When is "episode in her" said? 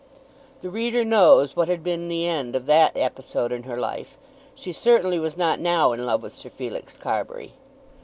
2.97-3.77